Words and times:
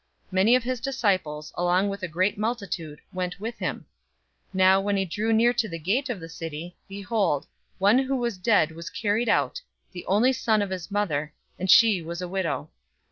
Many 0.31 0.55
of 0.55 0.63
his 0.63 0.79
disciples, 0.79 1.53
along 1.55 1.89
with 1.89 2.01
a 2.01 2.07
great 2.07 2.35
multitude, 2.35 2.99
went 3.13 3.39
with 3.39 3.59
him. 3.59 3.85
007:012 4.55 4.55
Now 4.55 4.81
when 4.81 4.97
he 4.97 5.05
drew 5.05 5.31
near 5.31 5.53
to 5.53 5.69
the 5.69 5.77
gate 5.77 6.09
of 6.09 6.19
the 6.19 6.27
city, 6.27 6.75
behold, 6.89 7.45
one 7.77 7.99
who 7.99 8.15
was 8.15 8.39
dead 8.39 8.71
was 8.71 8.89
carried 8.89 9.29
out, 9.29 9.61
the 9.91 10.03
only 10.07 10.33
son 10.33 10.63
of 10.63 10.71
his 10.71 10.89
mother, 10.89 11.35
and 11.59 11.69
she 11.69 12.01
was 12.01 12.19
a 12.19 12.27
widow. 12.27 12.71